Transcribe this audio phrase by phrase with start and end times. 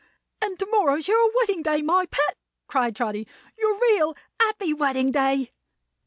[0.41, 3.27] "And to morrow's your wedding day, my pet!" cried Trotty.
[3.55, 5.51] "Your real, happy wedding day!"